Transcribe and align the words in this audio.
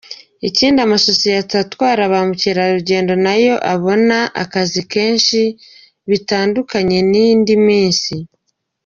Ikindi, 0.47 0.77
amasosiyete 0.85 1.53
atwara 1.63 2.01
ba 2.11 2.19
mukerarugendo 2.27 3.13
na 3.25 3.33
yo 3.43 3.55
abona 3.73 4.17
akazi 4.43 4.81
kenshi 4.93 5.39
bitandukanye 6.09 6.99
n’indi 7.11 7.53
minsi. 7.67 8.13